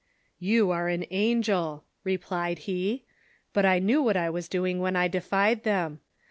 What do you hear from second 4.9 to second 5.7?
I defied